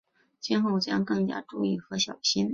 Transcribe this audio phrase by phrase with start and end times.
[0.39, 2.49] 今后将更加注意和小心。